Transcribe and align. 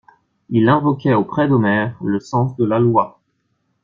Il 0.49 0.67
invoquait 0.67 1.13
auprès 1.13 1.47
d'Omer 1.47 1.95
le 2.03 2.19
sens 2.19 2.55
de 2.55 2.65
la 2.65 2.79
loi. 2.79 3.19